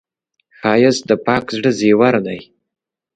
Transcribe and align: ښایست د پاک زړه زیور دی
ښایست 0.57 1.03
د 1.09 1.11
پاک 1.25 1.45
زړه 1.57 1.71
زیور 1.79 2.15
دی 2.25 2.39